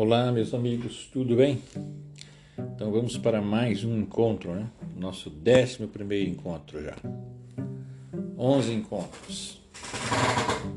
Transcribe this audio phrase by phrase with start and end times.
[0.00, 1.60] Olá, meus amigos, tudo bem?
[2.56, 4.70] Então vamos para mais um encontro, né?
[4.96, 6.94] Nosso décimo primeiro encontro já.
[8.38, 9.60] Onze encontros.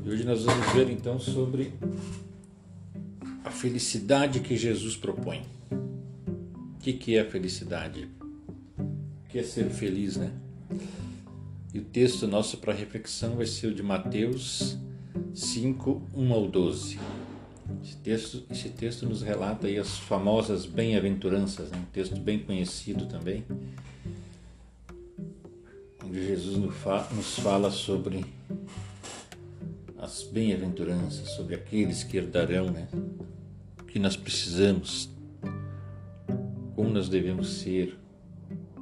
[0.04, 1.72] E hoje nós vamos ver então sobre
[3.44, 5.42] a felicidade que Jesus propõe.
[5.70, 8.08] O que, que é a felicidade?
[8.76, 10.32] O que é ser feliz, né?
[11.72, 14.76] E o texto nosso para reflexão vai ser o de Mateus
[15.32, 16.98] 5, 1 ao 12.
[18.02, 21.78] Texto, esse texto nos relata aí as famosas bem-aventuranças, né?
[21.78, 23.44] um texto bem conhecido também,
[26.04, 28.24] onde Jesus nos fala sobre
[29.96, 32.88] as bem-aventuranças, sobre aqueles que herdarão, né?
[33.80, 35.08] o que nós precisamos,
[36.74, 37.96] como nós devemos ser,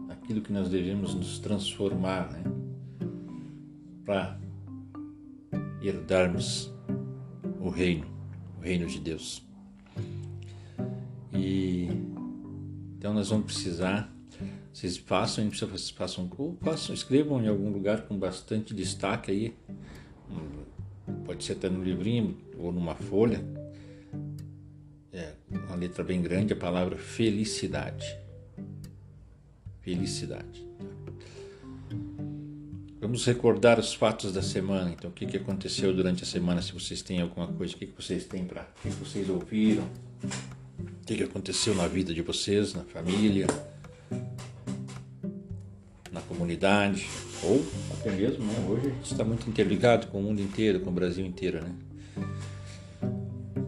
[0.09, 2.43] aquilo que nós devemos nos transformar, né?
[4.03, 4.41] para
[5.83, 6.73] herdarmos
[7.61, 8.20] o reino
[8.61, 9.43] reino de Deus.
[11.33, 11.89] E
[12.99, 14.13] então nós vamos precisar,
[14.73, 16.31] vocês façam, vocês façam,
[16.61, 19.55] façam, escrevam em algum lugar com bastante destaque aí,
[21.25, 23.43] pode ser até no livrinho ou numa folha,
[25.13, 28.07] é, uma letra bem grande, a palavra felicidade.
[29.81, 30.70] Felicidade.
[33.11, 34.89] Vamos recordar os fatos da semana.
[34.89, 36.63] Então, o que, que aconteceu durante a semana?
[36.63, 38.63] Se vocês têm alguma coisa, o que, que vocês têm para.
[38.63, 39.83] O que, que vocês ouviram?
[39.83, 43.49] O que, que aconteceu na vida de vocês, na família,
[46.13, 47.09] na comunidade,
[47.43, 47.61] ou
[47.99, 48.55] até mesmo, né?
[48.69, 51.75] Hoje a gente está muito interligado com o mundo inteiro, com o Brasil inteiro, né?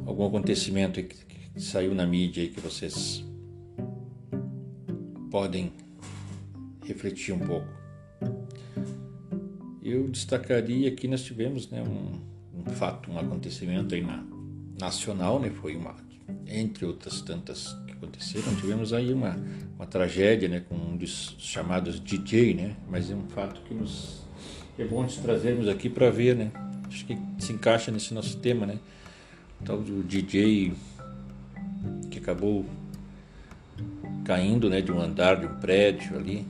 [0.06, 3.24] Algum acontecimento que, que saiu na mídia e que vocês
[5.32, 5.72] podem
[6.84, 7.82] refletir um pouco
[9.83, 14.22] eu destacaria que nós tivemos né, um, um, fato, um acontecimento aí na,
[14.80, 15.97] nacional, né, foi uma,
[16.47, 19.36] entre outras tantas que aconteceram, tivemos aí uma,
[19.77, 24.23] uma tragédia né, com um dos chamados DJ, né, mas é um fato que nos
[24.79, 26.52] é bom de trazermos aqui para ver, né,
[26.86, 28.79] acho que se encaixa nesse nosso tema, né,
[29.61, 30.73] o tal do DJ
[32.11, 32.64] que acabou
[34.24, 36.46] caindo né, de um andar de um prédio ali,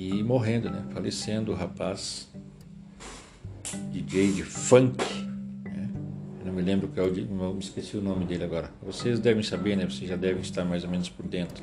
[0.00, 0.82] e morrendo, né?
[0.94, 2.26] Falecendo o rapaz,
[3.92, 4.96] DJ de funk.
[5.62, 5.90] Né?
[6.42, 8.70] Não me lembro qual, é me esqueci o nome dele agora.
[8.82, 9.84] Vocês devem saber, né?
[9.84, 11.62] Vocês já devem estar mais ou menos por dentro.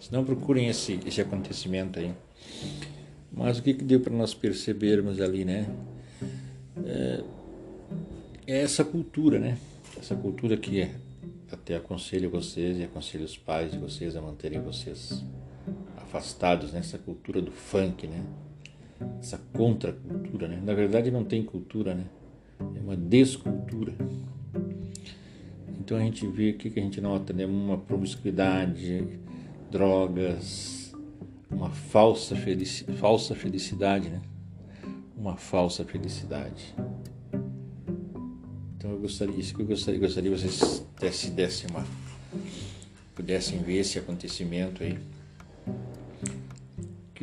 [0.00, 2.12] Se não, procurem esse, esse acontecimento aí.
[3.32, 5.68] Mas o que, que deu para nós percebermos ali, né?
[6.84, 7.24] É,
[8.48, 9.56] é essa cultura, né?
[9.96, 10.90] Essa cultura que
[11.52, 15.22] até aconselho vocês e aconselho os pais de vocês a manterem vocês
[16.08, 18.24] afastados nessa cultura do funk, né?
[19.20, 20.60] Essa contracultura, né?
[20.64, 22.06] Na verdade não tem cultura, né?
[22.74, 23.94] É uma descultura.
[25.78, 27.46] Então a gente vê o que a gente nota, né?
[27.46, 29.06] Uma promiscuidade,
[29.70, 30.94] drogas,
[31.50, 34.20] uma falsa, felici falsa felicidade, né?
[35.16, 36.74] Uma falsa felicidade.
[38.76, 41.84] Então eu gostaria, isso que eu gostaria, gostaria que vocês dessem, dessem uma,
[43.14, 44.98] pudessem ver esse acontecimento aí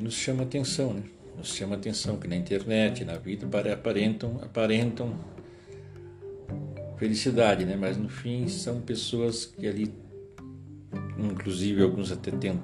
[0.06, 1.02] nos chama atenção, né?
[1.36, 5.16] Nos chama atenção que na internet, na vida aparentam, aparentam
[6.98, 7.76] felicidade, né?
[7.76, 9.92] Mas no fim são pessoas que ali,
[11.18, 12.62] inclusive alguns até têm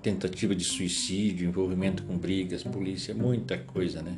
[0.00, 4.16] tentativa de suicídio, envolvimento com brigas, polícia, muita coisa, né?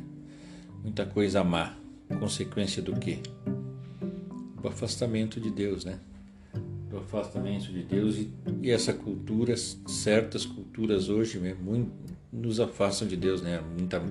[0.81, 1.75] Muita coisa má.
[2.17, 3.19] Consequência do quê?
[4.63, 5.99] O afastamento de Deus, né?
[6.89, 8.29] do afastamento de Deus e,
[8.61, 11.89] e, essa cultura, certas culturas hoje né, muito,
[12.31, 13.61] nos afastam de Deus, né?
[13.77, 14.01] Muita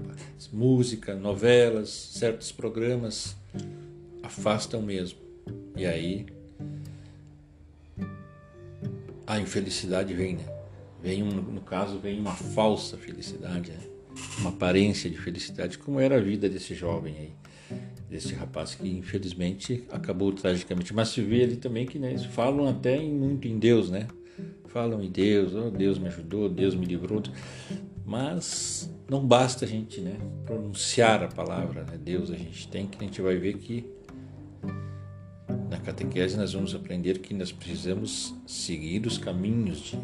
[0.53, 3.37] música, novelas, certos programas
[4.23, 5.19] afastam mesmo.
[5.77, 6.27] E aí
[9.27, 10.45] a infelicidade vem, né?
[11.03, 13.81] Vem um, no caso vem uma falsa felicidade, né?
[14.39, 17.33] uma aparência de felicidade, como era a vida desse jovem aí
[18.11, 20.93] desse rapaz que infelizmente acabou tragicamente.
[20.93, 24.09] Mas se vê ali também que né, falam até em, muito em Deus, né?
[24.67, 27.23] Falam em Deus, oh, Deus me ajudou, Deus me livrou.
[28.11, 31.97] Mas não basta a gente né, pronunciar a palavra, né?
[31.97, 33.89] Deus a gente tem que a gente vai ver que
[35.71, 39.99] na catequese nós vamos aprender que nós precisamos seguir os caminhos de,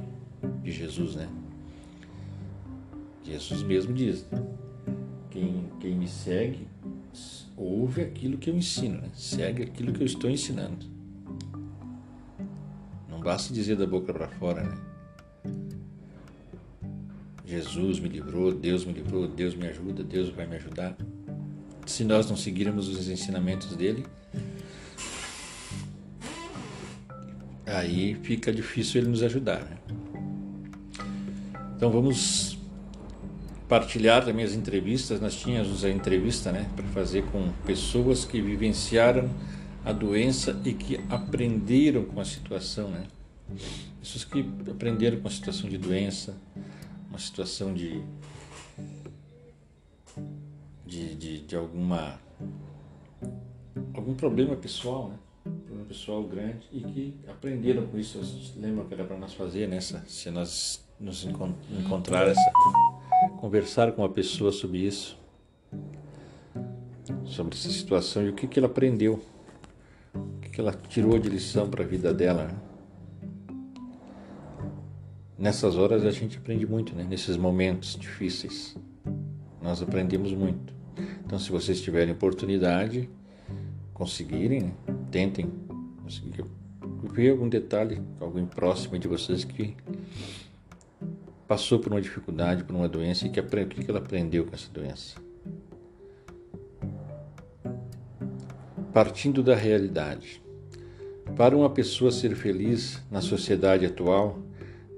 [0.62, 1.28] de Jesus, né?
[3.24, 4.24] Jesus mesmo diz:
[5.28, 6.68] quem, quem me segue
[7.56, 9.10] ouve aquilo que eu ensino, né?
[9.14, 10.86] segue aquilo que eu estou ensinando.
[13.08, 14.96] Não basta dizer da boca para fora, né?
[17.46, 20.96] Jesus me livrou, Deus me livrou, Deus me ajuda, Deus vai me ajudar.
[21.86, 24.04] Se nós não seguirmos os ensinamentos dele,
[27.64, 29.60] aí fica difícil ele nos ajudar.
[29.60, 29.76] Né?
[31.76, 32.58] Então vamos
[33.68, 35.20] partilhar também as entrevistas.
[35.20, 39.30] Nós tínhamos a entrevista né, para fazer com pessoas que vivenciaram
[39.84, 42.88] a doença e que aprenderam com a situação.
[42.88, 43.04] Né?
[44.00, 46.34] Pessoas que aprenderam com a situação de doença,
[47.16, 48.02] uma situação de,
[50.84, 52.20] de, de, de alguma
[53.94, 55.18] algum problema pessoal, né?
[55.64, 58.20] problema pessoal grande e que aprenderam com isso.
[58.58, 62.52] Lembram que era para nós fazer nessa, se nós nos encontrar essa,
[63.40, 65.18] conversar com uma pessoa sobre isso,
[67.24, 69.22] sobre essa situação e o que que ela aprendeu,
[70.14, 72.44] o que que ela tirou de lição para a vida dela.
[72.44, 72.75] Né?
[75.38, 77.04] Nessas horas a gente aprende muito, né?
[77.04, 78.74] Nesses momentos difíceis,
[79.60, 80.72] nós aprendemos muito.
[81.24, 83.10] Então, se vocês tiverem oportunidade,
[83.92, 84.72] conseguirem,
[85.10, 85.52] tentem
[86.02, 86.44] conseguir
[87.12, 89.76] ver algum detalhe, alguém próximo de vocês que
[91.46, 94.54] passou por uma dificuldade, por uma doença e que aprende, o que ela aprendeu com
[94.54, 95.16] essa doença.
[98.92, 100.42] Partindo da realidade.
[101.36, 104.38] Para uma pessoa ser feliz na sociedade atual,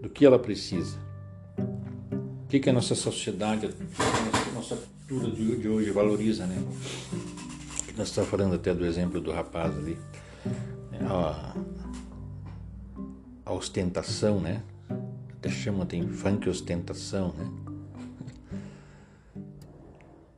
[0.01, 0.97] do que ela precisa?
[1.59, 6.57] O que, que a nossa sociedade, a nossa cultura de hoje valoriza, né?
[7.97, 9.99] Nós estamos falando até do exemplo do rapaz ali.
[11.11, 11.55] A,
[13.45, 14.63] a ostentação, né?
[15.39, 17.51] Até chama, tem funk ostentação, né?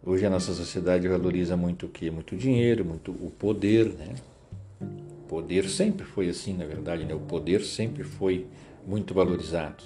[0.03, 2.11] Hoje a nossa sociedade valoriza muito o que?
[2.11, 4.15] Muito dinheiro, muito o poder, né?
[4.81, 7.15] O poder sempre foi assim, na verdade, né?
[7.15, 8.47] O poder sempre foi
[8.87, 9.85] muito valorizado.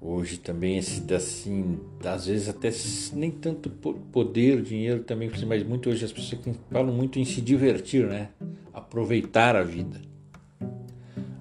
[0.00, 2.70] Hoje também esse assim, às vezes até
[3.12, 8.06] nem tanto poder, dinheiro também, mas muito hoje as pessoas falam muito em se divertir,
[8.06, 8.30] né?
[8.72, 10.00] Aproveitar a vida.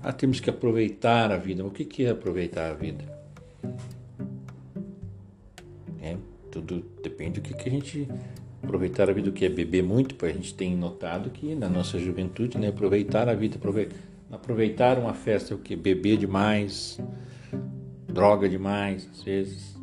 [0.04, 1.66] Ah, temos que aproveitar a vida.
[1.66, 3.04] O que é aproveitar a vida?
[6.02, 6.16] É,
[6.52, 8.08] tudo depende do que, a gente
[8.64, 11.70] aproveitar a vida, o que é beber muito, porque a gente tem notado que na
[11.70, 13.96] nossa juventude, né, aproveitar a vida, aproveitar,
[14.32, 17.00] aproveitar uma festa, o que beber demais,
[18.08, 19.78] droga demais, às vezes,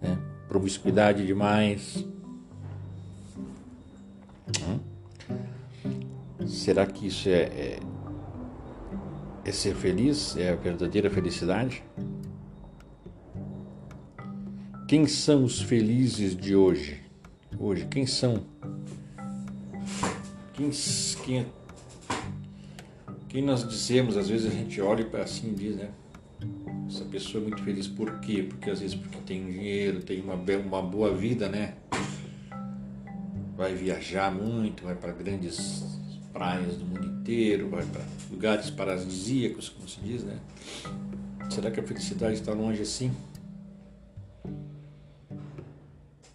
[0.00, 0.18] né?
[0.48, 2.04] promiscuidade demais.
[4.60, 4.80] Hum?
[6.46, 7.80] Será que isso é, é,
[9.44, 10.36] é ser feliz?
[10.36, 11.82] É a verdadeira felicidade?
[14.86, 17.00] Quem são os felizes de hoje?
[17.58, 18.44] Hoje, quem são?
[20.52, 20.70] Quem,
[21.24, 21.46] quem,
[23.32, 25.88] quem nós dizemos, às vezes a gente olha para assim e diz, né?
[26.86, 28.42] Essa pessoa é muito feliz por quê?
[28.42, 31.74] Porque às vezes porque tem dinheiro, tem uma, uma boa vida, né?
[33.56, 35.82] Vai viajar muito, vai para grandes
[36.30, 40.38] praias do mundo inteiro, vai para lugares paradisíacos, como se diz, né?
[41.48, 43.10] Será que a felicidade está longe assim?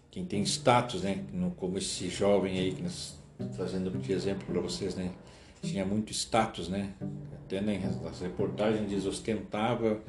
[0.10, 1.24] Quem tem status, né?
[1.58, 3.20] Como esse jovem aí que nós
[3.56, 5.12] trazendo de exemplo para vocês, né?
[5.62, 6.94] Tinha muito status, né?
[7.46, 10.02] Até nas reportagens diz ostentava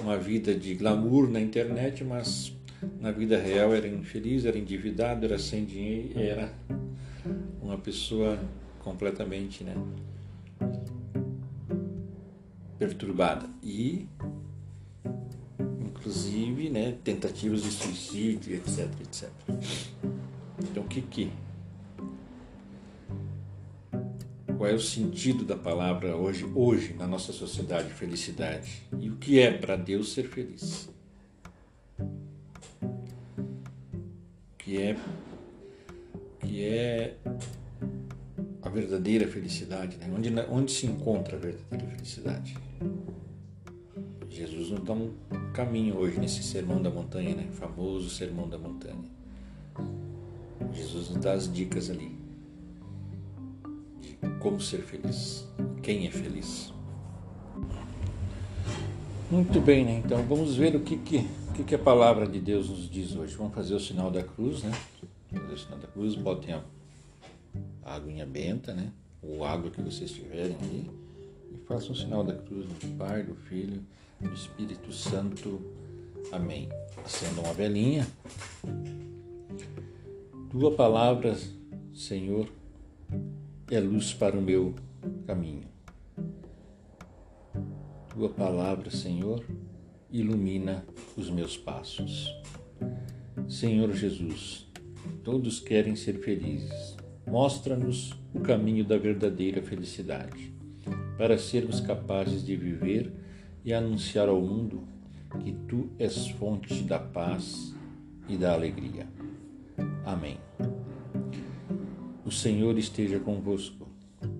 [0.00, 2.52] uma vida de glamour na internet, mas
[3.00, 6.52] na vida real era infeliz, era endividado, era sem dinheiro, era
[7.62, 8.38] uma pessoa
[8.80, 9.74] completamente né,
[12.78, 13.48] perturbada.
[13.62, 14.06] E,
[15.80, 19.28] inclusive, né, tentativas de suicídio, etc, etc.
[20.62, 21.30] Então, o que que
[24.60, 28.82] qual é o sentido da palavra hoje, hoje na nossa sociedade, felicidade.
[29.00, 30.86] E o que é para Deus ser feliz?
[34.58, 34.96] Que é
[36.40, 37.16] que é
[38.60, 40.12] a verdadeira felicidade, né?
[40.14, 42.54] onde, onde se encontra a verdadeira felicidade?
[44.28, 45.14] Jesus nos dá um
[45.54, 47.48] caminho hoje nesse sermão da montanha, né?
[47.52, 49.08] famoso sermão da montanha.
[50.74, 52.19] Jesus nos dá as dicas ali
[54.38, 55.46] como ser feliz,
[55.82, 56.72] quem é feliz.
[59.30, 60.02] Muito bem, né?
[60.04, 61.24] Então vamos ver o que, que,
[61.54, 63.36] que, que a palavra de Deus nos diz hoje.
[63.36, 64.72] Vamos fazer o sinal da cruz, né?
[65.32, 66.62] Fazer o sinal da cruz, botem a,
[67.84, 68.92] a aguinha benta, né?
[69.22, 70.90] Ou água que vocês tiverem aí.
[71.52, 73.80] E façam o sinal da cruz do Pai, do Filho,
[74.20, 75.60] do Espírito Santo.
[76.32, 76.68] Amém.
[77.04, 78.06] Acendam uma velinha.
[80.50, 81.38] Tua palavra,
[81.94, 82.48] Senhor,
[83.70, 84.74] é luz para o meu
[85.26, 85.68] caminho.
[88.08, 89.44] Tua palavra, Senhor,
[90.10, 90.84] ilumina
[91.16, 92.30] os meus passos.
[93.48, 94.66] Senhor Jesus,
[95.22, 96.96] todos querem ser felizes,
[97.30, 100.52] Mostra-nos o caminho da verdadeira felicidade,
[101.16, 103.12] para sermos capazes de viver
[103.64, 104.82] e anunciar ao mundo
[105.38, 107.72] que tu és fonte da paz
[108.28, 109.06] e da alegria.
[110.04, 110.38] Amém.
[112.30, 113.88] O Senhor esteja convosco,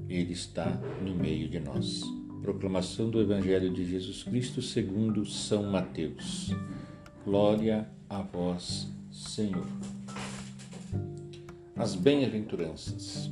[0.09, 2.02] Ele está no meio de nós.
[2.40, 6.54] Proclamação do Evangelho de Jesus Cristo segundo São Mateus.
[7.25, 9.66] Glória a vós, Senhor.
[11.75, 13.28] As bem-aventuranças.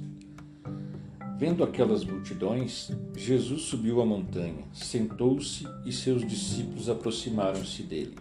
[1.38, 8.16] Vendo aquelas multidões, Jesus subiu a montanha, sentou-se e seus discípulos aproximaram-se dele.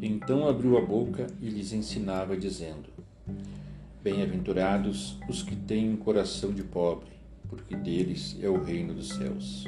[0.00, 2.99] Então abriu a boca e lhes ensinava, dizendo:
[4.02, 7.10] Bem-aventurados os que têm um coração de pobre,
[7.50, 9.66] porque deles é o reino dos céus.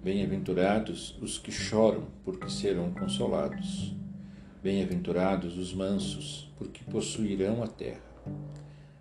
[0.00, 3.96] Bem-aventurados os que choram, porque serão consolados.
[4.62, 8.00] Bem-aventurados os mansos, porque possuirão a terra.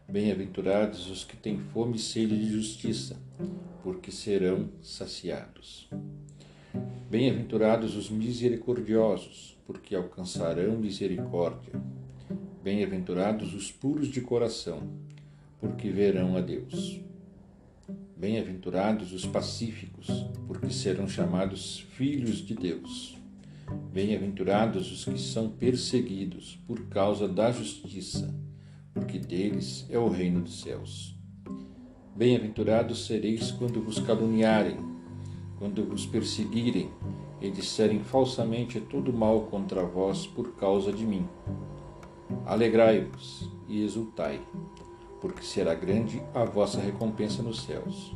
[0.10, 3.22] Bem-aventurados os que têm fome e sede de justiça,
[3.84, 5.88] porque serão saciados.
[7.12, 11.80] Bem-aventurados os misericordiosos, porque alcançarão misericórdia.
[12.64, 14.84] Bem-aventurados os puros de coração,
[15.60, 17.02] porque verão a Deus.
[18.16, 20.08] Bem-aventurados os pacíficos,
[20.48, 23.18] porque serão chamados filhos de Deus.
[23.92, 28.34] Bem-aventurados os que são perseguidos por causa da justiça
[28.94, 31.16] porque deles é o reino dos céus.
[32.16, 34.78] Bem-aventurados sereis quando vos caluniarem,
[35.58, 36.90] quando vos perseguirem
[37.40, 41.28] e disserem falsamente todo mal contra vós por causa de mim.
[42.46, 44.42] Alegrai-vos e exultai,
[45.22, 48.16] porque será grande a vossa recompensa nos céus,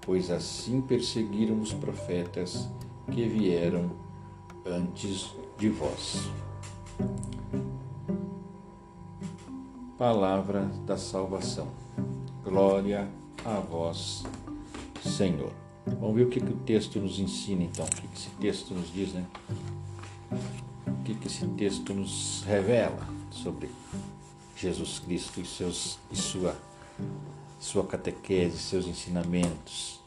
[0.00, 2.68] pois assim perseguiram os profetas
[3.12, 3.90] que vieram
[4.64, 6.28] antes de vós.
[9.96, 11.68] Palavra da salvação.
[12.44, 13.08] Glória
[13.44, 14.24] a vós,
[15.02, 15.52] Senhor.
[16.00, 18.74] Vamos ver o que, que o texto nos ensina então, o que, que esse texto
[18.74, 19.24] nos diz, né?
[20.86, 23.70] O que, que esse texto nos revela sobre
[24.56, 26.56] Jesus Cristo e, seus, e sua,
[27.60, 30.00] sua catequese, seus ensinamentos.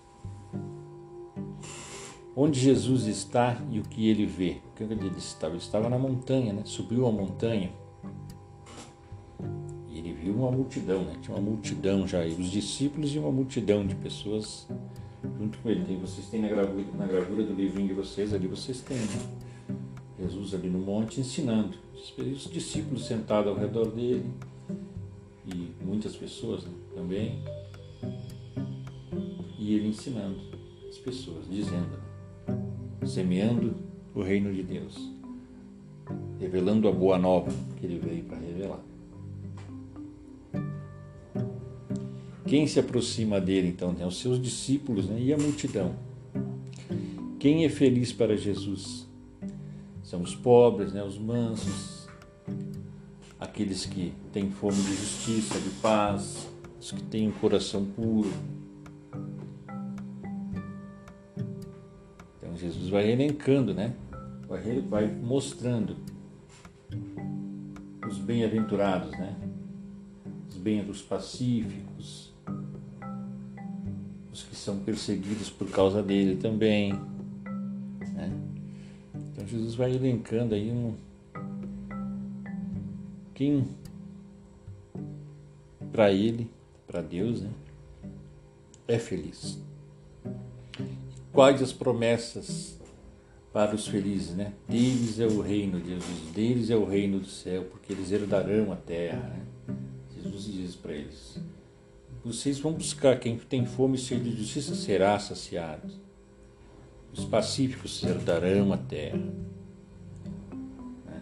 [2.36, 4.58] Onde Jesus está e o que ele vê.
[4.72, 5.54] O que ele estava?
[5.54, 6.62] Ele estava na montanha, né?
[6.66, 7.72] subiu a montanha
[10.20, 11.16] viu uma multidão, né?
[11.22, 14.68] tinha uma multidão já, e os discípulos e uma multidão de pessoas
[15.40, 15.86] junto com ele.
[15.86, 19.49] Tem, vocês têm na gravura, na gravura do livrinho de vocês, ali vocês têm né?
[20.20, 24.26] Jesus ali no monte ensinando, os discípulos sentados ao redor dele
[25.46, 26.72] e muitas pessoas né?
[26.94, 27.42] também,
[29.58, 30.40] e ele ensinando
[30.90, 32.00] as pessoas, dizendo,
[33.06, 33.76] semeando
[34.14, 34.96] o reino de Deus,
[36.40, 38.84] revelando a boa nova que ele veio para revelar.
[42.46, 44.06] Quem se aproxima dele, então, né?
[44.06, 45.20] os seus discípulos né?
[45.22, 45.96] e a multidão.
[47.38, 49.09] Quem é feliz para Jesus?
[50.10, 51.04] São os pobres, né?
[51.04, 52.08] os mansos,
[53.40, 56.48] aqueles que têm fome de justiça, de paz,
[56.82, 58.32] os que têm um coração puro.
[62.38, 63.94] Então Jesus vai elencando, né?
[64.90, 65.96] Vai, mostrando
[68.10, 69.36] os bem-aventurados, né?
[70.50, 72.34] Os bem-aventurados pacíficos,
[74.60, 77.00] são perseguidos por causa dele também.
[79.50, 80.96] Jesus vai elencando aí um.
[83.34, 83.68] Quem
[85.92, 86.50] para ele,
[86.86, 87.50] para Deus, né,
[88.88, 89.60] é feliz.
[91.32, 92.80] Quais as promessas
[93.52, 94.54] para os felizes, né?
[94.68, 98.72] Deles é o reino de Jesus, deles é o reino do céu, porque eles herdarão
[98.72, 99.76] a terra, né?
[100.16, 101.40] Jesus diz para eles:
[102.24, 106.09] vocês vão buscar quem tem fome e sede de justiça será saciado.
[107.14, 109.20] Os pacíficos herdarão a terra.
[111.06, 111.22] Né?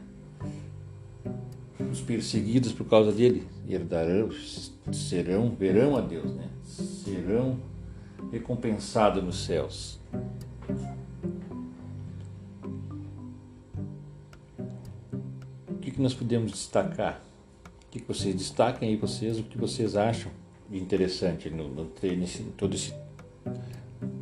[1.92, 4.30] Os perseguidos por causa dele herdarão,
[4.92, 6.50] serão, verão a Deus, né?
[6.64, 7.60] serão
[8.32, 10.00] recompensados nos céus.
[15.70, 17.22] O que, que nós podemos destacar?
[17.66, 20.32] O que, que vocês destacam aí, vocês, o que vocês acham?
[20.72, 22.94] interessante no, no, nesse, todo esse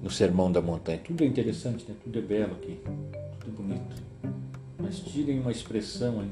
[0.01, 1.00] no sermão da montanha.
[1.00, 1.96] Tudo é interessante, né?
[2.03, 2.79] tudo é belo aqui,
[3.39, 4.03] tudo bonito.
[4.77, 6.32] Mas tirem uma expressão aí,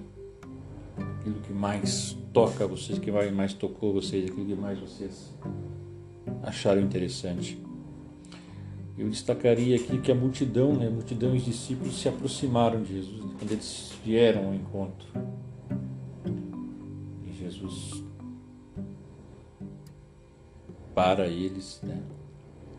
[1.20, 5.34] aquilo que mais toca vocês, que mais tocou vocês, aquilo que mais vocês
[6.44, 7.58] acharam interessante.
[8.98, 12.94] Eu destacaria aqui que a multidão, né, a multidão e os discípulos se aproximaram de
[12.94, 15.08] Jesus quando eles vieram ao encontro.
[17.28, 18.04] E Jesus
[20.94, 22.02] para eles, né?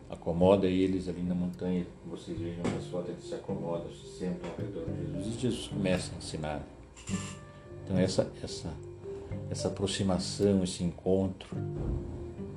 [0.09, 4.57] Acomoda eles ali na montanha, vocês vejam as fotos, eles se acomodam, se sentam ao
[4.57, 6.67] redor de Jesus e Jesus começa a ensinar.
[7.83, 8.73] Então essa, essa,
[9.49, 11.49] essa aproximação, esse encontro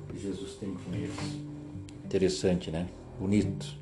[0.09, 1.15] que Jesus tem com eles.
[2.05, 2.87] Interessante, né?
[3.19, 3.77] Bonito.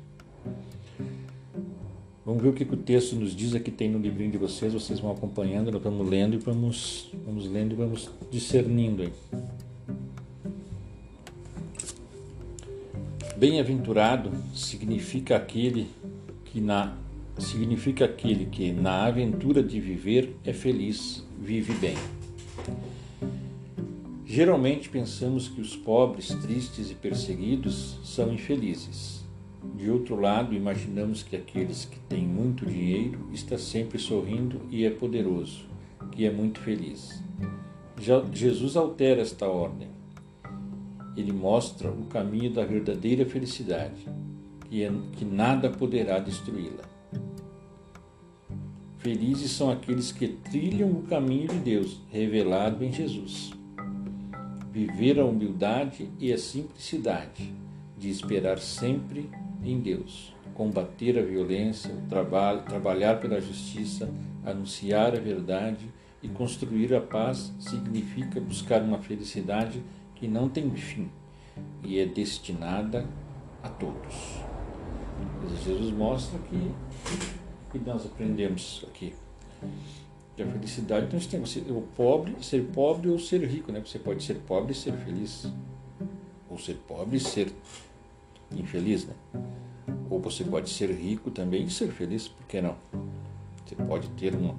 [2.24, 5.00] Vamos ver o que o texto nos diz aqui tem no livrinho de vocês, vocês
[5.00, 9.12] vão acompanhando, nós vamos lendo e vamos, vamos lendo e vamos discernindo aí.
[13.38, 15.86] Bem-aventurado significa aquele
[16.46, 16.96] que na
[17.38, 21.94] significa aquele que na aventura de viver é feliz, vive bem.
[24.26, 29.24] Geralmente pensamos que os pobres, tristes e perseguidos são infelizes.
[29.76, 34.90] De outro lado, imaginamos que aqueles que têm muito dinheiro está sempre sorrindo e é
[34.90, 35.64] poderoso,
[36.10, 37.22] que é muito feliz.
[38.32, 39.96] Jesus altera esta ordem
[41.20, 44.06] ele mostra o caminho da verdadeira felicidade,
[44.68, 46.84] que, é, que nada poderá destruí-la.
[48.98, 53.52] Felizes são aqueles que trilham o caminho de Deus, revelado em Jesus.
[54.72, 57.52] Viver a humildade e a simplicidade
[57.96, 59.28] de esperar sempre
[59.64, 64.08] em Deus, combater a violência, trabalho, trabalhar pela justiça,
[64.44, 65.86] anunciar a verdade
[66.22, 69.82] e construir a paz significa buscar uma felicidade
[70.18, 71.10] que não tem fim
[71.82, 73.06] e é destinada
[73.62, 74.14] a todos.
[75.64, 76.70] Jesus mostra que,
[77.70, 79.14] que nós aprendemos aqui
[80.36, 83.82] que a felicidade então, nós temos o pobre, ser pobre ou ser rico, né?
[83.84, 85.50] Você pode ser pobre e ser feliz,
[86.48, 87.52] ou ser pobre e ser
[88.52, 89.14] infeliz, né?
[90.08, 92.76] Ou você pode ser rico também e ser feliz, por que não?
[93.66, 94.54] Você pode ter um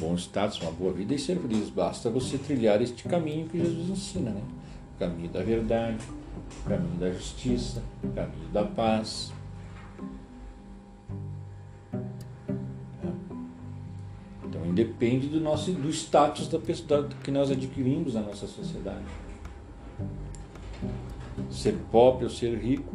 [0.00, 1.68] bom status, uma boa vida e ser feliz.
[1.68, 4.42] Basta você trilhar este caminho que Jesus ensina, né?
[5.00, 6.04] Caminho da verdade,
[6.68, 7.82] caminho da justiça,
[8.14, 9.32] caminho da paz.
[14.44, 19.06] Então independe do nosso do status da pessoa que nós adquirimos na nossa sociedade.
[21.50, 22.94] Ser pobre ou ser rico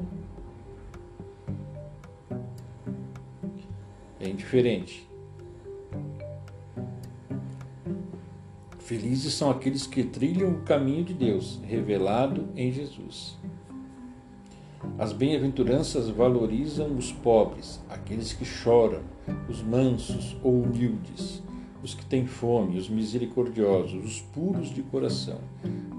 [4.19, 5.14] é indiferente.
[8.85, 13.35] Felizes são aqueles que trilham o caminho de Deus, revelado em Jesus.
[14.99, 19.01] As bem-aventuranças valorizam os pobres, aqueles que choram,
[19.49, 21.41] os mansos ou humildes,
[21.81, 25.39] os que têm fome, os misericordiosos, os puros de coração,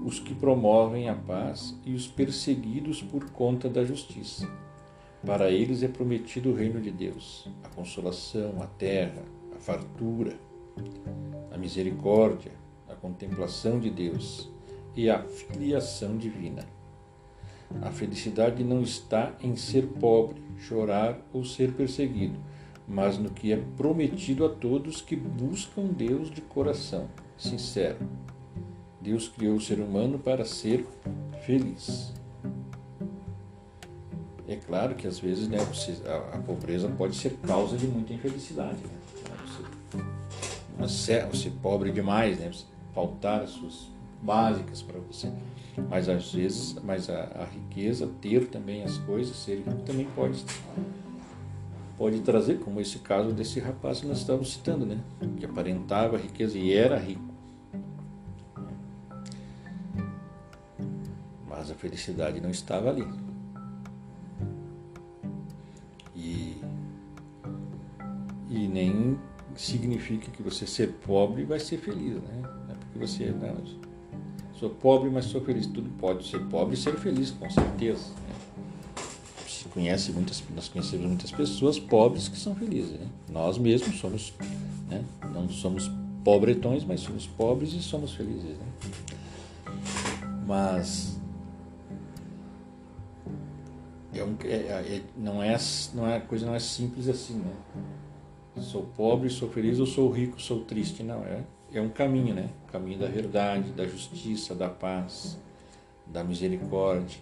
[0.05, 4.49] os que promovem a paz e os perseguidos por conta da justiça.
[5.25, 9.23] Para eles é prometido o reino de Deus, a consolação, a terra,
[9.53, 10.39] a fartura,
[11.51, 12.53] a misericórdia,
[12.95, 14.49] contemplação de Deus
[14.95, 16.65] e a filiação divina.
[17.81, 22.39] A felicidade não está em ser pobre, chorar ou ser perseguido,
[22.87, 27.99] mas no que é prometido a todos que buscam Deus de coração sincero.
[28.99, 30.85] Deus criou o ser humano para ser
[31.45, 32.13] feliz.
[34.47, 35.57] É claro que às vezes né,
[36.33, 38.77] a, pobreza pode ser causa de muita infelicidade.
[38.77, 40.03] Né?
[40.79, 42.51] Você, você pobre demais, né?
[42.97, 43.87] Faltar as suas
[44.23, 45.31] básicas para você.
[45.87, 50.43] Mas às vezes, mas a, a, riqueza, ter também as coisas, ser rico também pode
[51.95, 54.99] pode trazer, como esse caso desse rapaz que nós estávamos citando, né?
[55.37, 57.21] Que aparentava riqueza e era rico.
[61.47, 63.07] Mas a felicidade não estava ali.
[66.15, 66.59] E,
[68.49, 69.19] e nem
[69.55, 72.56] significa que você ser pobre vai ser feliz, né?
[72.97, 73.63] Não, né,
[74.59, 75.67] sou pobre, mas sou feliz.
[75.67, 78.09] Tudo pode ser pobre e ser feliz, com certeza.
[78.09, 79.03] Né?
[79.47, 82.99] Se conhece muitas, nós conhecemos muitas pessoas pobres que são felizes.
[82.99, 83.07] Né?
[83.29, 84.33] Nós mesmos somos,
[84.89, 85.03] né?
[85.33, 85.89] não somos
[86.23, 88.57] pobretões, mas somos pobres e somos felizes.
[88.57, 88.65] Né?
[90.45, 91.19] Mas
[94.13, 95.55] é um, é, é, não é
[95.93, 97.53] não é a coisa não é simples assim, né?
[98.59, 102.49] Sou pobre, sou feliz, ou sou rico, sou triste, não é é um caminho, né?
[102.67, 105.37] O caminho da verdade, da justiça, da paz,
[106.05, 107.19] da misericórdia,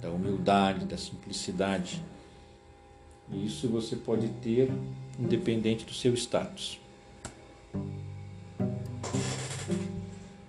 [0.00, 2.02] da humildade, da simplicidade.
[3.30, 4.70] E isso você pode ter
[5.18, 6.80] independente do seu status.
[7.74, 7.80] O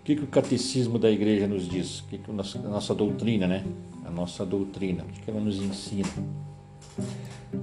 [0.05, 1.99] que, que o catecismo da igreja nos diz?
[1.99, 3.65] O que, que a nossa, doutrina, né?
[4.05, 6.09] A nossa doutrina, o que, que ela nos ensina?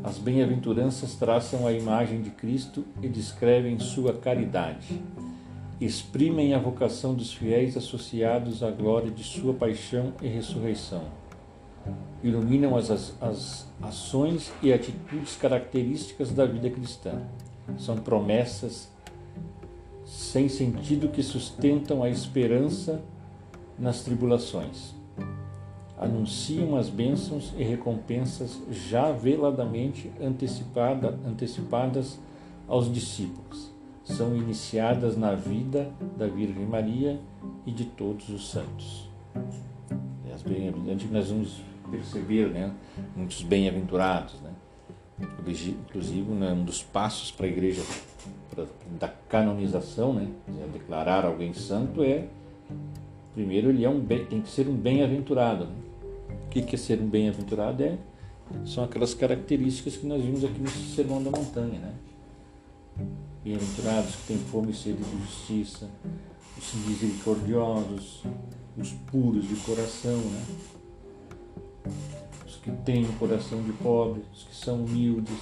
[0.03, 5.03] As bem-aventuranças traçam a imagem de Cristo e descrevem sua caridade
[5.81, 11.03] exprimem a vocação dos fiéis associados à glória de sua paixão e ressurreição.
[12.23, 12.91] iluminam as,
[13.21, 17.23] as ações e atitudes características da vida cristã.
[17.79, 18.91] São promessas
[20.05, 23.01] sem sentido que sustentam a esperança
[23.79, 24.93] nas tribulações.
[25.97, 32.19] Anunciam as bênçãos e recompensas já veladamente antecipada, antecipadas
[32.69, 33.70] aos discípulos.
[34.17, 37.21] São iniciadas na vida da Virgem Maria
[37.67, 39.09] e de todos os santos.
[40.35, 42.73] As bem-aventuranças nós vamos perceber, né?
[43.15, 44.51] Muitos bem-aventurados, né?
[45.47, 47.83] Inclusive, né, um dos passos para a igreja
[48.51, 48.65] pra,
[48.99, 50.29] da canonização, né?
[50.73, 52.27] Declarar alguém santo é
[53.35, 55.67] primeiro ele é um bem, tem que ser um bem-aventurado.
[55.67, 55.75] Né?
[56.47, 57.83] O que é ser um bem-aventurado?
[57.83, 57.99] É
[58.65, 61.93] são aquelas características que nós vimos aqui no Sermão da Montanha, né?
[63.43, 65.89] Bem-aventurados que têm fome e sede de justiça,
[66.59, 68.23] os misericordiosos,
[68.77, 70.45] os puros de coração, né?
[72.47, 75.41] Os que têm um coração de pobre, os que são humildes,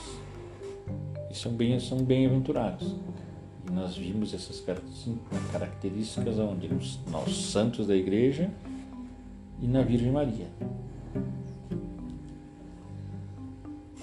[1.29, 2.95] e são bem são bem-aventurados.
[3.69, 4.65] E nós vimos essas
[5.51, 8.49] características onde nos, nos santos da igreja
[9.61, 10.47] e na Virgem Maria.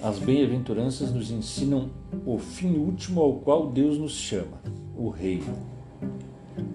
[0.02, 1.90] As bem-aventuranças nos ensinam
[2.26, 4.60] o fim último ao qual Deus nos chama,
[4.94, 5.56] o reino,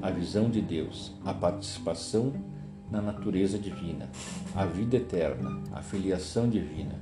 [0.02, 2.34] a visão de Deus, a participação
[2.90, 4.10] na natureza divina,
[4.56, 6.96] a vida eterna, a filiação divina,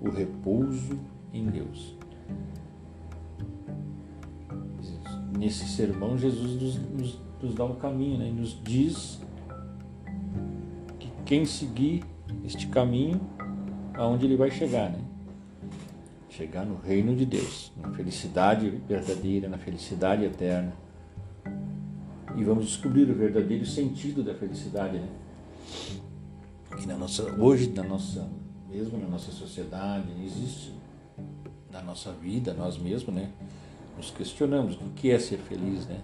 [0.00, 0.98] o repouso
[1.32, 1.96] em Deus.
[5.36, 8.28] Nesse sermão, Jesus nos, nos, nos dá um caminho né?
[8.28, 9.20] e nos diz
[10.98, 12.04] que quem seguir
[12.44, 13.20] este caminho,
[13.94, 15.00] aonde ele vai chegar, né?
[16.28, 20.72] Chegar no reino de Deus, na felicidade verdadeira, na felicidade eterna.
[22.36, 25.08] E vamos descobrir o verdadeiro sentido da felicidade, né?
[26.76, 28.28] que na nossa, hoje na nossa,
[28.68, 30.72] mesmo na nossa sociedade, existe
[31.72, 33.30] na nossa vida, nós mesmos, né?
[33.96, 36.00] Nos questionamos o que é ser feliz, né?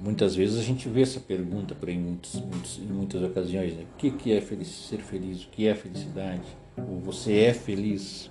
[0.00, 3.84] Muitas vezes a gente vê essa pergunta por muitos, muitos, em muitas ocasiões, né?
[3.94, 5.44] O que, que é feliz, ser feliz?
[5.44, 6.42] O que é felicidade?
[6.76, 8.30] Ou você é feliz?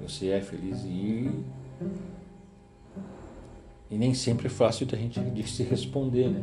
[0.00, 1.44] Você é feliz e
[3.90, 6.42] e nem sempre é fácil da gente de se responder, né?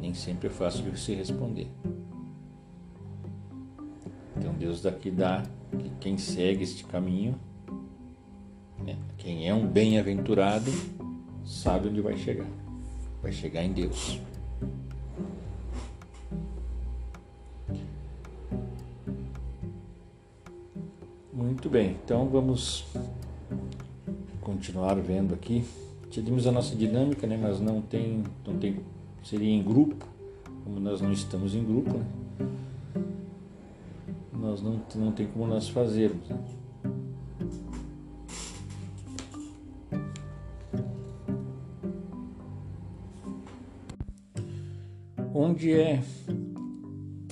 [0.00, 1.68] nem sempre é fácil de você responder.
[4.36, 5.42] Então Deus daqui dá
[5.78, 7.34] que quem segue este caminho,
[8.84, 10.70] né, quem é um bem-aventurado,
[11.44, 12.46] sabe onde vai chegar.
[13.22, 14.20] Vai chegar em Deus.
[21.36, 22.86] Muito bem, então vamos
[24.40, 25.66] continuar vendo aqui.
[26.08, 28.80] Tivemos a nossa dinâmica, né, mas não tem, não tem
[29.22, 30.08] seria em grupo,
[30.64, 32.06] como nós não estamos em grupo, né?
[34.32, 36.26] nós não, não tem como nós fazermos.
[36.26, 36.42] Né?
[45.34, 46.02] Onde é,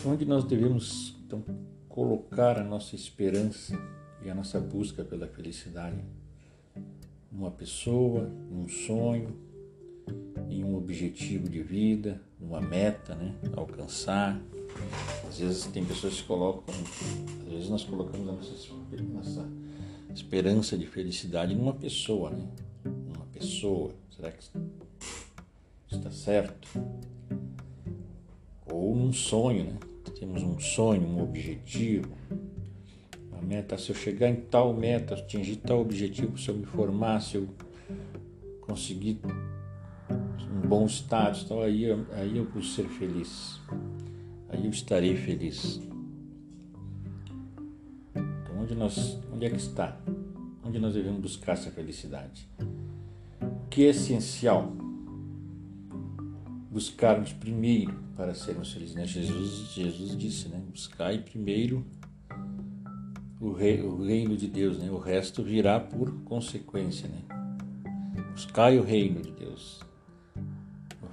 [0.04, 1.42] onde nós devemos então
[1.88, 3.93] colocar a nossa esperança
[4.24, 5.98] e a nossa busca pela felicidade?
[7.30, 9.36] Uma pessoa, um sonho,
[10.48, 13.34] em um objetivo de vida, uma meta, né?
[13.56, 14.40] Alcançar.
[15.28, 16.74] Às vezes tem pessoas que colocam,
[17.46, 18.74] às vezes nós colocamos a nossa,
[19.12, 19.48] nossa
[20.14, 22.46] esperança de felicidade numa pessoa, né?
[22.84, 23.92] Uma pessoa.
[24.14, 24.44] Será que
[25.90, 26.68] está certo?
[28.70, 29.78] Ou num sonho, né?
[30.18, 32.10] Temos um sonho, um objetivo,
[33.44, 33.78] meta.
[33.78, 37.48] Se eu chegar em tal meta, atingir tal objetivo, se eu me formar, se eu
[38.60, 39.20] conseguir
[40.10, 43.60] um bom status, então aí, aí eu vou ser feliz,
[44.48, 45.80] aí eu estarei feliz.
[48.14, 50.00] Então onde, nós, onde é que está?
[50.64, 52.48] Onde nós devemos buscar essa felicidade?
[53.40, 54.72] O que é essencial?
[56.70, 58.94] Buscarmos primeiro para sermos felizes.
[58.94, 59.06] Né?
[59.06, 60.60] Jesus, Jesus disse, né?
[60.70, 61.84] buscai primeiro
[63.48, 64.90] o, rei, o reino de Deus, né?
[64.90, 67.08] o resto virá por consequência.
[67.08, 67.22] Né?
[68.32, 69.84] Buscai o reino de Deus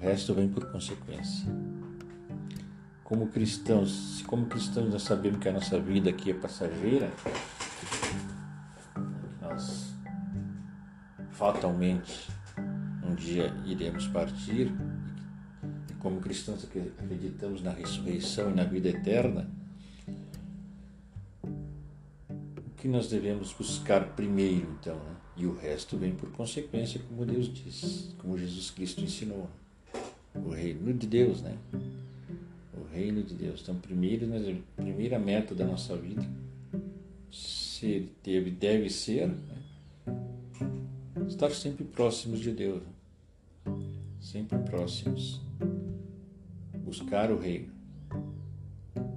[0.01, 1.47] resto vem por consequência.
[3.03, 7.11] Como cristãos, se como cristãos nós sabemos que a nossa vida aqui é passageira,
[9.39, 9.93] nós
[11.29, 12.29] fatalmente
[13.05, 14.71] um dia iremos partir,
[15.89, 19.47] e como cristãos acreditamos na ressurreição e na vida eterna,
[22.81, 25.15] que nós devemos buscar primeiro, então, né?
[25.37, 29.47] e o resto vem por consequência, como Deus diz, como Jesus Cristo ensinou
[30.33, 31.55] o reino de Deus, né?
[32.73, 33.61] O reino de Deus.
[33.61, 36.27] Então, primeiro, a primeira meta da nossa vida
[37.31, 39.57] se deve, deve ser né?
[41.27, 42.81] estar sempre próximos de Deus,
[44.19, 45.39] sempre próximos,
[46.83, 47.71] buscar o reino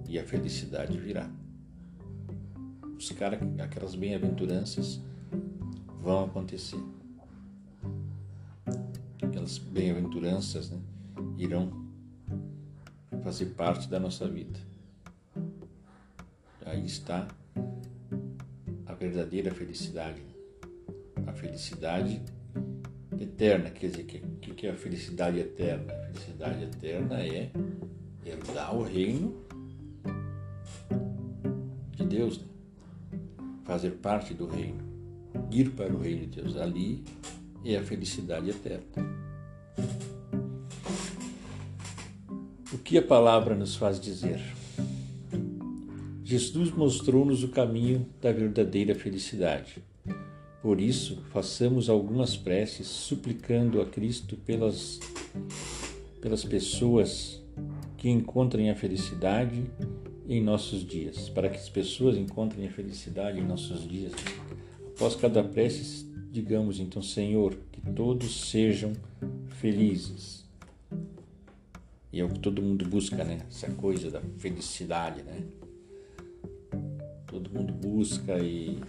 [0.06, 1.30] e a felicidade virá.
[2.94, 5.00] Buscar aquelas bem-aventuranças
[6.00, 6.80] vão acontecer.
[9.22, 10.78] Aquelas bem-aventuranças né,
[11.38, 11.84] irão
[13.22, 14.58] fazer parte da nossa vida.
[16.64, 17.26] Aí está
[18.86, 20.22] a verdadeira felicidade.
[21.26, 22.22] A felicidade
[23.20, 23.70] eterna.
[23.70, 25.92] Quer dizer, o que, que é a felicidade eterna?
[25.92, 27.50] A felicidade eterna é
[28.24, 29.44] herdar o reino
[31.92, 32.53] de Deus, né?
[33.64, 34.82] Fazer parte do reino,
[35.50, 36.56] ir para o reino de Deus.
[36.56, 37.02] Ali
[37.64, 38.84] é a felicidade eterna.
[42.72, 44.40] O que a palavra nos faz dizer?
[46.22, 49.82] Jesus mostrou-nos o caminho da verdadeira felicidade.
[50.62, 54.98] Por isso, façamos algumas preces suplicando a Cristo pelas,
[56.20, 57.42] pelas pessoas
[57.98, 59.64] que encontrem a felicidade
[60.26, 64.12] em nossos dias, para que as pessoas encontrem a felicidade em nossos dias.
[64.94, 68.92] Após cada prece, digamos então, Senhor, que todos sejam
[69.60, 70.44] felizes.
[72.12, 73.44] E é o que todo mundo busca, né?
[73.48, 75.42] Essa coisa da felicidade, né?
[77.34, 78.80] todo mundo busca e,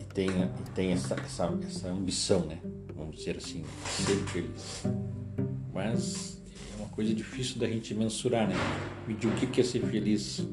[0.00, 2.60] e tem, e tem essa, essa, essa ambição, né?
[2.94, 4.82] Vamos dizer assim, ser feliz.
[5.72, 6.41] Mas
[6.92, 8.54] coisa difícil da gente mensurar, né?
[9.08, 10.46] Medir o que é ser feliz.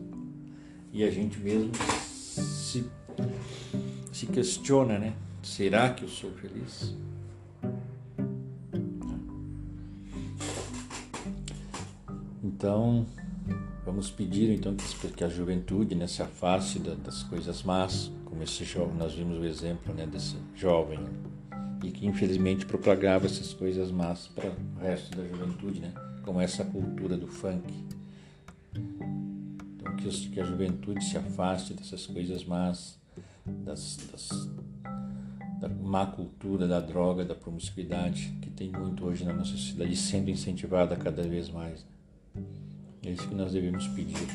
[0.91, 2.89] E a gente mesmo se,
[4.11, 5.13] se questiona, né?
[5.43, 6.95] Será que eu sou feliz?
[12.43, 13.05] Então,
[13.89, 14.75] Vamos pedir então
[15.17, 19.43] que a juventude né, se afaste das coisas más, como esse jovem, nós vimos o
[19.43, 20.99] exemplo né, desse jovem,
[21.83, 25.91] e que infelizmente propagava essas coisas más para o resto da juventude, né,
[26.29, 27.73] como essa cultura do funk.
[28.75, 32.99] Então que, que a juventude se afaste dessas coisas más,
[33.43, 34.29] das, das,
[35.59, 40.29] da má cultura da droga, da promiscuidade, que tem muito hoje na nossa sociedade, sendo
[40.29, 41.83] incentivada cada vez mais.
[43.03, 44.27] É isso que nós devemos pedir.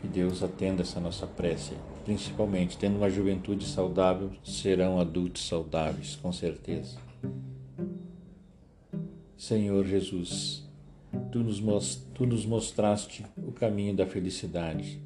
[0.00, 1.74] Que Deus atenda essa nossa prece.
[2.04, 6.98] Principalmente, tendo uma juventude saudável, serão adultos saudáveis, com certeza.
[9.36, 10.68] Senhor Jesus,
[11.30, 15.00] tu nos, tu nos mostraste o caminho da felicidade.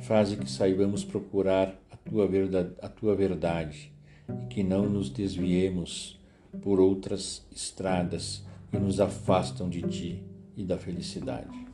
[0.00, 3.92] Faze que saibamos procurar a tua, verdade, a tua verdade
[4.28, 6.18] e que não nos desviemos
[6.62, 10.22] por outras estradas que nos afastam de ti
[10.56, 11.66] e da felicidade.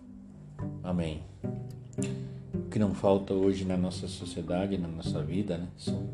[0.82, 1.22] Amém.
[2.54, 6.08] O que não falta hoje na nossa sociedade, na nossa vida, né, são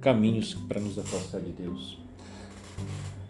[0.00, 1.98] caminhos para nos afastar de Deus.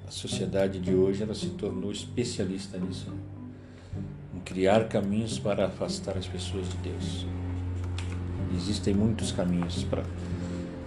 [0.06, 3.41] A sociedade de hoje ela se tornou especialista nisso, né?
[4.44, 7.26] Criar caminhos para afastar as pessoas de Deus.
[8.54, 10.02] Existem muitos caminhos para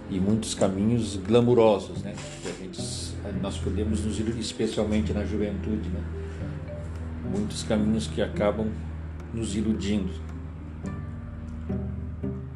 [0.08, 2.14] e muitos caminhos glamurosos, né?
[2.42, 2.80] Que a gente,
[3.42, 6.04] nós podemos nos ir, especialmente na juventude, né?
[7.30, 8.70] Muitos caminhos que acabam
[9.34, 10.12] nos iludindo.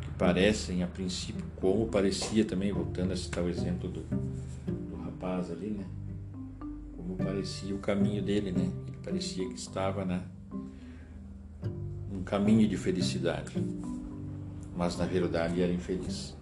[0.01, 5.51] Que parecem, a princípio, como parecia também, voltando a citar o exemplo do, do rapaz
[5.51, 5.85] ali, né?
[6.97, 8.71] Como parecia o caminho dele, né?
[8.87, 10.23] Ele parecia que estava na
[12.31, 13.53] caminho de felicidade,
[14.77, 16.37] mas na verdade era infeliz.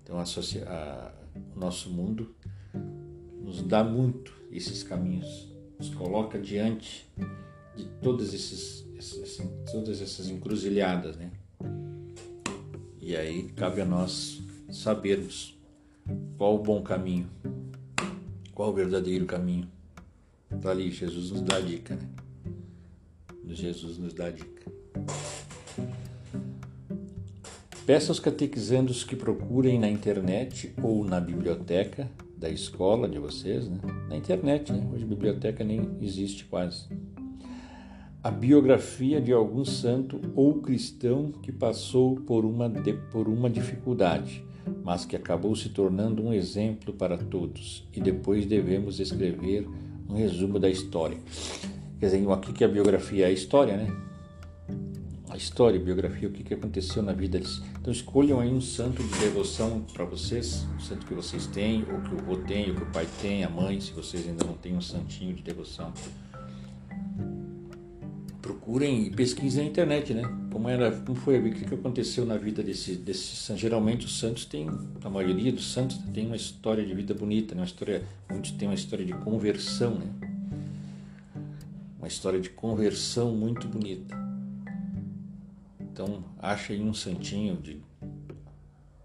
[0.00, 1.12] Então a, a,
[1.56, 2.32] o nosso mundo
[3.42, 7.10] nos dá muito esses caminhos nos coloca diante
[7.74, 11.32] de todas, esses, esses, todas essas encruzilhadas, né?
[13.00, 14.40] E aí cabe a nós
[14.70, 15.58] sabermos
[16.38, 17.28] qual o bom caminho,
[18.54, 19.68] qual o verdadeiro caminho.
[20.60, 22.19] Tá ali, Jesus nos dá a dica, né?
[23.54, 24.70] Jesus nos dá a dica.
[27.86, 33.78] Peça aos catequizandos que procurem na internet ou na biblioteca da escola de vocês, né?
[34.08, 34.88] na internet, né?
[34.92, 36.86] hoje biblioteca nem existe quase.
[38.22, 44.44] A biografia de algum santo ou cristão que passou por uma, de, por uma dificuldade,
[44.84, 49.66] mas que acabou se tornando um exemplo para todos, e depois devemos escrever
[50.08, 51.18] um resumo da história.
[52.00, 53.94] Quer dizer, aqui que a biografia é a história, né?
[55.28, 57.62] a história, a biografia, o que, que aconteceu na vida deles.
[57.78, 62.00] Então escolham aí um santo de devoção para vocês, um santo que vocês têm, ou
[62.00, 64.54] que o avô tem, ou que o pai tem, a mãe, se vocês ainda não
[64.54, 65.92] têm um santinho de devoção.
[68.42, 70.22] Procurem e pesquisem na internet, né?
[70.50, 73.60] Como era, como foi, o que, que aconteceu na vida desse, desse santo.
[73.60, 74.68] Geralmente os santos têm,
[75.04, 77.60] a maioria dos santos tem uma história de vida bonita, né?
[77.60, 80.29] uma história, muitos têm uma história de conversão, né?
[82.10, 84.16] História de conversão muito bonita.
[85.78, 87.80] Então, acha aí um santinho de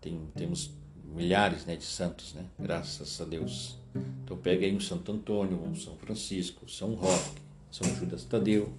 [0.02, 0.72] tem, temos
[1.04, 2.44] milhares né, de santos, né?
[2.58, 3.78] Graças a Deus.
[4.24, 7.42] Então pega aí um Santo Antônio, um São Francisco, São Roque,
[7.72, 8.74] São Judas Tadeu,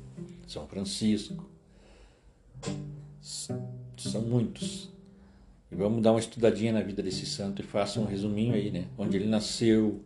[0.44, 1.48] São Francisco.
[3.22, 4.90] São muitos.
[5.70, 8.88] E vamos dar uma estudadinha na vida desse santo e faça um resuminho aí, né?
[8.98, 10.04] Onde ele nasceu,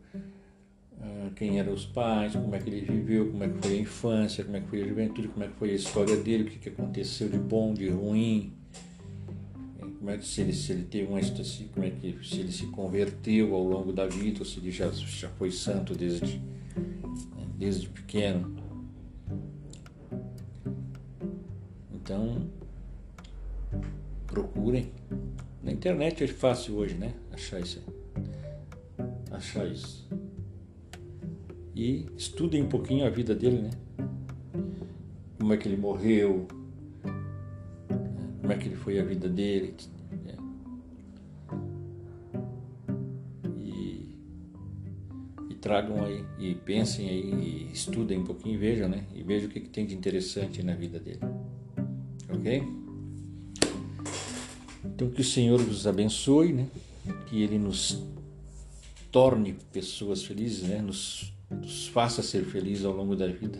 [1.34, 4.44] quem eram os pais, como é que ele viveu, como é que foi a infância,
[4.44, 6.58] como é que foi a juventude, como é que foi a história dele, o que,
[6.58, 8.52] que aconteceu de bom, de ruim,
[9.98, 12.52] como é que se ele, se ele teve uma se, como é que se ele
[12.52, 17.46] se converteu ao longo da vida, ou se ele já, já foi santo desde, né,
[17.58, 18.56] desde pequeno.
[21.94, 22.48] Então
[24.26, 24.90] procurem.
[25.62, 27.14] Na internet é fácil hoje, né?
[27.32, 27.82] Achar isso.
[29.30, 30.08] Achar isso
[31.74, 33.70] e estudem um pouquinho a vida dele, né?
[35.38, 36.46] Como é que ele morreu,
[38.50, 39.74] como é que ele foi a vida dele.
[40.24, 40.34] Né?
[43.64, 44.16] E,
[45.48, 49.06] e, tragam aí, e pensem aí, e estudem um pouquinho e vejam, né?
[49.14, 51.20] E vejam o que, que tem de interessante na vida dele.
[52.28, 52.62] Ok?
[54.84, 56.66] Então que o Senhor vos abençoe, né?
[57.26, 58.02] Que Ele nos
[59.12, 60.82] torne pessoas felizes, né?
[60.82, 63.58] Nos nos faça ser felizes ao longo da vida.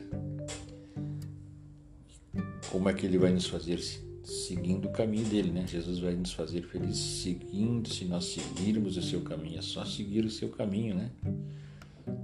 [2.71, 3.81] Como é que Ele vai nos fazer
[4.23, 5.67] seguindo o caminho dele, né?
[5.67, 9.59] Jesus vai nos fazer felizes seguindo, se nós seguirmos o seu caminho.
[9.59, 11.11] É só seguir o seu caminho, né?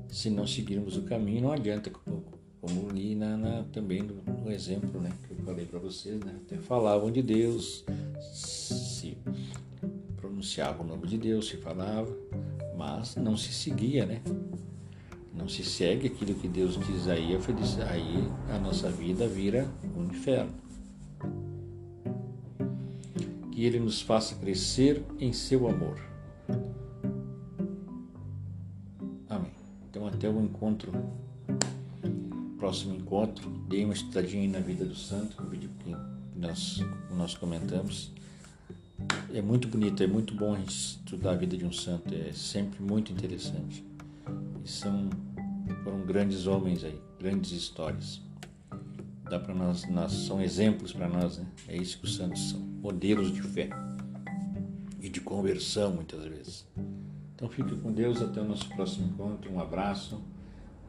[0.09, 5.01] Se não seguirmos o caminho, não adianta, como, li na, na, também no, no, exemplo
[5.01, 6.35] né, que eu falei para vocês, né?
[6.45, 7.85] Até falavam de Deus,
[8.21, 9.17] se
[10.17, 12.13] pronunciavam o nome de Deus, se falava,
[12.77, 14.23] mas não se seguia, né?
[15.37, 20.05] Não se segue aquilo que Deus diz aí, a aí a nossa vida vira um
[20.05, 20.53] inferno.
[23.53, 26.01] Que Ele nos faça crescer em seu amor.
[29.29, 29.53] Amém.
[29.89, 30.91] Então até o encontro,
[32.59, 35.95] próximo encontro, dê uma estudadinha na vida do santo, no vídeo que
[36.35, 36.83] nós,
[37.15, 38.13] nós comentamos.
[39.33, 42.33] É muito bonito, é muito bom a gente estudar a vida de um santo, é
[42.33, 43.85] sempre muito interessante.
[44.67, 45.09] E são
[45.85, 48.21] foram grandes homens aí, grandes histórias.
[49.23, 51.47] Dá para nós, nós, são exemplos para nós, né?
[51.69, 53.71] É isso que os santos são, modelos de fé
[55.01, 56.67] e de conversão muitas vezes.
[57.37, 59.53] Então fique com Deus até o nosso próximo encontro.
[59.53, 60.21] Um abraço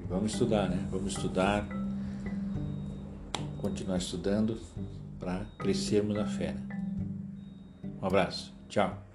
[0.01, 0.87] e vamos estudar, né?
[0.89, 1.67] Vamos estudar,
[3.61, 4.59] continuar estudando
[5.19, 6.53] para crescermos na fé.
[6.53, 6.67] Né?
[8.01, 8.51] Um abraço.
[8.67, 9.05] Tchau.